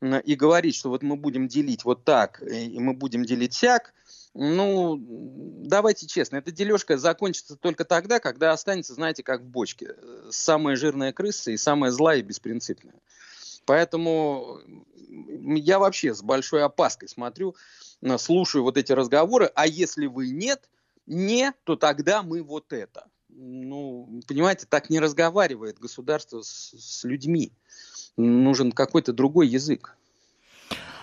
[0.01, 3.93] и говорить, что вот мы будем делить вот так, и мы будем делить сяк,
[4.35, 9.95] ну, давайте честно, эта дележка закончится только тогда, когда останется, знаете, как в бочке,
[10.31, 12.95] самая жирная крыса и самая злая и беспринципная.
[13.69, 14.61] Поэтому
[15.57, 17.55] я вообще с большой опаской смотрю,
[18.17, 20.71] слушаю вот эти разговоры, а если вы нет,
[21.05, 23.09] не, то тогда мы вот это.
[23.29, 27.53] Ну, понимаете, так не разговаривает государство с, с людьми.
[28.17, 29.98] Нужен какой-то другой язык.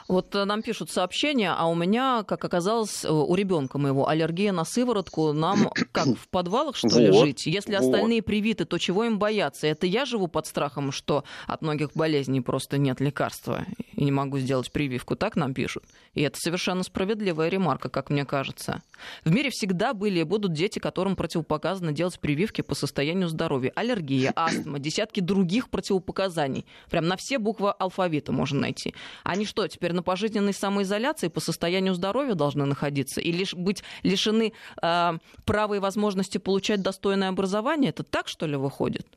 [0.08, 4.52] Вот э, нам пишут сообщения, а у меня, как оказалось, э, у ребенка моего аллергия
[4.52, 5.34] на сыворотку.
[5.34, 7.46] Нам как в подвалах, что ли, вот, жить?
[7.48, 7.86] Если вот.
[7.86, 9.66] остальные привиты, то чего им бояться?
[9.66, 14.38] Это я живу под страхом, что от многих болезней просто нет лекарства и не могу
[14.38, 15.16] сделать прививку.
[15.16, 15.84] Так нам пишут.
[16.14, 18.84] И это совершенно справедливая ремарка, как мне кажется.
[19.24, 23.72] В мире всегда были и будут дети, которым противопоказано делать прививки по состоянию здоровья.
[23.76, 26.66] Аллергия, астма, десятки других противопоказаний.
[26.92, 28.94] Прям на все буквы алфавита можно найти.
[29.24, 34.54] Они что, теперь на пожизненной самоизоляции по состоянию здоровья должны находиться и лишь быть лишены
[34.82, 35.12] э,
[35.46, 37.90] права и возможности получать достойное образование?
[37.90, 39.08] Это так, что ли, выходит?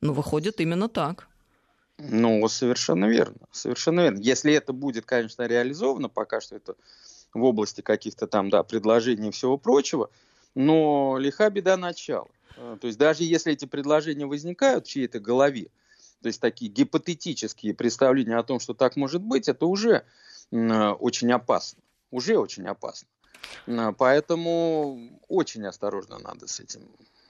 [0.00, 1.28] Ну, выходит именно так.
[1.98, 3.36] Ну, совершенно верно.
[3.50, 4.18] Совершенно верно.
[4.18, 6.74] Если это будет, конечно, реализовано, пока что это
[7.34, 10.10] в области каких-то там, да, предложений и всего прочего,
[10.54, 12.28] но лиха беда начала.
[12.56, 15.68] Э, то есть даже если эти предложения возникают в чьей-то голове,
[16.22, 20.04] то есть такие гипотетические представления о том, что так может быть, это уже
[20.50, 21.82] очень опасно.
[22.10, 23.08] Уже очень опасно.
[23.98, 26.82] Поэтому очень осторожно надо с этим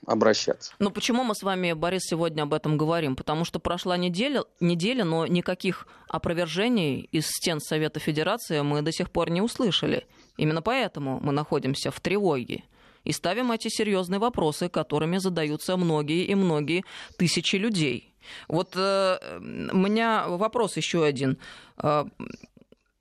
[0.05, 0.73] обращаться.
[0.81, 3.15] Но почему мы с вами, Борис, сегодня об этом говорим?
[3.15, 9.11] Потому что прошла неделя, неделя, но никаких опровержений из стен Совета Федерации мы до сих
[9.11, 10.07] пор не услышали.
[10.37, 12.65] Именно поэтому мы находимся в тревоге
[13.05, 16.85] и ставим эти серьезные вопросы, которыми задаются многие и многие
[17.17, 18.12] тысячи людей.
[18.49, 21.39] Вот э, у меня вопрос еще один.
[21.83, 22.05] Э,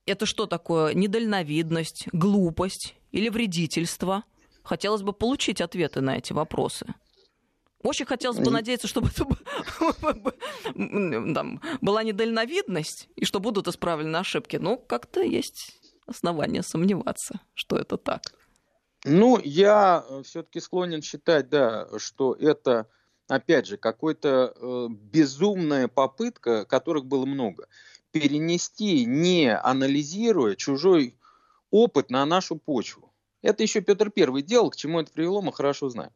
[0.05, 0.93] это что такое?
[0.93, 4.23] Недальновидность, глупость или вредительство?
[4.63, 6.93] Хотелось бы получить ответы на эти вопросы.
[7.83, 9.25] Очень хотелось бы надеяться, чтобы это
[11.33, 14.57] там, была недальновидность и что будут исправлены ошибки.
[14.57, 18.21] Но как-то есть основания сомневаться, что это так.
[19.03, 22.87] Ну, я э, все-таки склонен считать, да, что это
[23.31, 27.67] опять же, какой-то э, безумная попытка, которых было много,
[28.11, 31.15] перенести, не анализируя чужой
[31.69, 33.13] опыт на нашу почву.
[33.41, 36.11] Это еще Петр Первый делал, к чему это привело, мы хорошо знаем.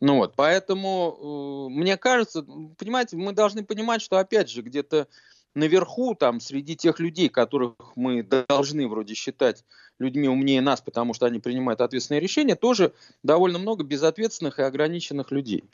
[0.00, 5.06] Ну вот, поэтому, э, мне кажется, понимаете, мы должны понимать, что, опять же, где-то
[5.54, 9.64] наверху, там, среди тех людей, которых мы должны вроде считать
[9.98, 12.92] людьми умнее нас, потому что они принимают ответственные решения, тоже
[13.22, 15.64] довольно много безответственных и ограниченных людей,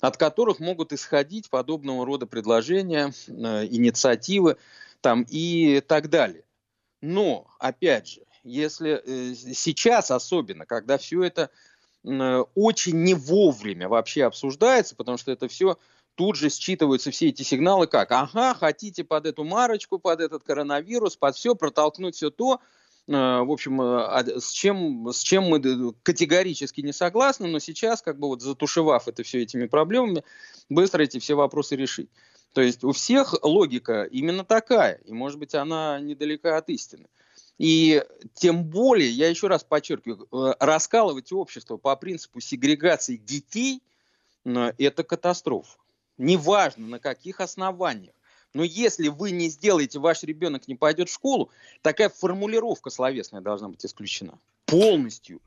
[0.00, 4.56] от которых могут исходить подобного рода предложения, э, инициативы
[5.00, 6.44] там, и так далее.
[7.02, 11.50] Но, опять же, если э, сейчас особенно, когда все это
[12.04, 15.78] э, очень не вовремя вообще обсуждается, потому что это все
[16.14, 21.16] тут же считываются все эти сигналы как, ага, хотите под эту марочку, под этот коронавирус,
[21.16, 22.60] под все протолкнуть все то,
[23.06, 28.18] э, в общем, э, с чем, с чем мы категорически не согласны, но сейчас, как
[28.18, 30.24] бы вот затушевав это все этими проблемами,
[30.68, 32.10] быстро эти все вопросы решить.
[32.52, 37.06] То есть у всех логика именно такая, и, может быть, она недалека от истины.
[37.58, 38.04] И
[38.34, 43.82] тем более, я еще раз подчеркиваю, э, раскалывать общество по принципу сегрегации детей–
[44.44, 45.78] это катастрофа
[46.18, 48.14] неважно на каких основаниях.
[48.54, 51.50] Но если вы не сделаете, ваш ребенок не пойдет в школу,
[51.82, 54.38] такая формулировка словесная должна быть исключена.
[54.66, 55.40] Полностью.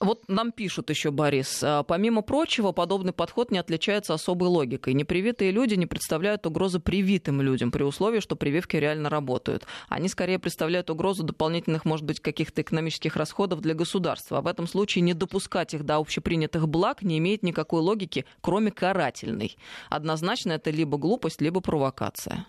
[0.00, 4.94] Вот нам пишут еще, Борис, «А, помимо прочего, подобный подход не отличается особой логикой.
[4.94, 9.66] Непривитые люди не представляют угрозы привитым людям при условии, что прививки реально работают.
[9.88, 14.38] Они скорее представляют угрозу дополнительных, может быть, каких-то экономических расходов для государства.
[14.38, 18.70] А в этом случае не допускать их до общепринятых благ не имеет никакой логики, кроме
[18.70, 19.56] карательной.
[19.88, 22.46] Однозначно это либо глупость, либо провокация.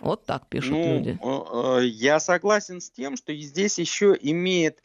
[0.00, 1.18] Вот так пишут ну, люди.
[1.22, 4.82] Э, э, я согласен с тем, что здесь еще имеет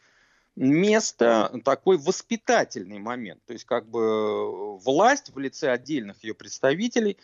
[0.60, 3.41] место такой воспитательный момент.
[3.45, 7.18] То есть как бы э, власть в лице отдельных ее представителей,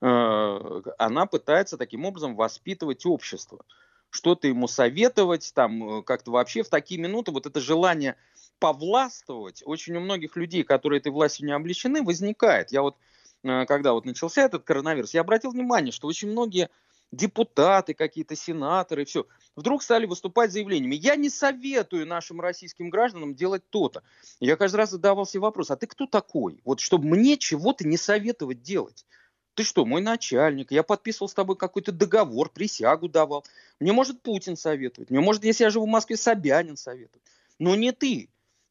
[0.00, 3.64] э, она пытается таким образом воспитывать общество.
[4.08, 8.16] Что-то ему советовать, там э, как-то вообще в такие минуты вот это желание
[8.58, 12.72] повластвовать очень у многих людей, которые этой властью не обличены, возникает.
[12.72, 12.96] Я вот,
[13.42, 16.70] когда вот начался этот коронавирус, я обратил внимание, что очень многие
[17.12, 20.94] депутаты какие-то, сенаторы, все, вдруг стали выступать заявлениями.
[20.94, 24.02] Я не советую нашим российским гражданам делать то-то.
[24.40, 26.60] Я каждый раз задавал себе вопрос, а ты кто такой?
[26.64, 29.06] Вот чтобы мне чего-то не советовать делать.
[29.54, 33.44] Ты что, мой начальник, я подписывал с тобой какой-то договор, присягу давал.
[33.80, 37.22] Мне может Путин советовать, мне может, если я живу в Москве, Собянин советовать.
[37.58, 38.28] Но не ты.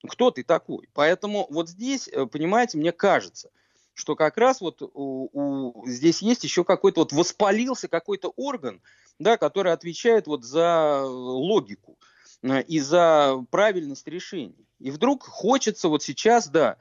[0.08, 0.88] Кто ты такой?
[0.94, 3.50] Поэтому вот здесь, э, понимаете, мне кажется,
[3.98, 8.80] что как раз вот у, у, здесь есть еще какой-то вот воспалился какой-то орган,
[9.18, 11.98] да, который отвечает вот за логику
[12.44, 14.68] э, и за правильность решений.
[14.80, 16.78] И вдруг хочется вот сейчас, да,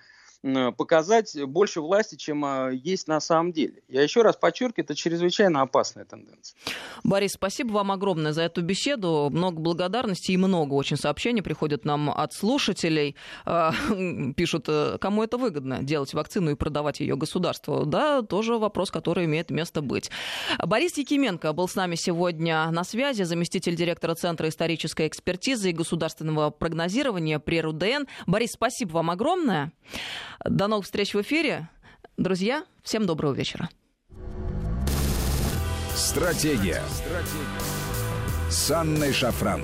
[0.77, 3.83] показать больше власти, чем а, есть на самом деле.
[3.89, 6.57] Я еще раз подчеркиваю, это чрезвычайно опасная тенденция.
[7.05, 9.29] Борис, спасибо вам огромное за эту беседу.
[9.31, 13.17] Много благодарности и много очень сообщений приходят нам от слушателей.
[13.45, 13.73] А,
[14.37, 17.85] пишут, э, кому это выгодно, делать вакцину и продавать ее государству.
[17.87, 20.11] Да, тоже вопрос, который имеет место быть.
[20.65, 26.51] Борис Якименко был с нами сегодня на связи, заместитель директора Центра исторической экспертизы и государственного
[26.51, 28.07] прогнозирования при РУДН.
[28.27, 29.73] Борис, спасибо вам огромное.
[30.45, 31.69] До новых встреч в эфире.
[32.17, 33.69] Друзья, всем доброго вечера.
[35.95, 36.83] Стратегия.
[36.89, 37.77] Стратегия.
[38.51, 39.63] С Анной Шафран.